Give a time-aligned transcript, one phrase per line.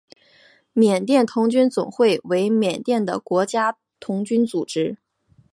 [0.73, 4.97] 缅甸童军总会为缅甸的国家童军组织。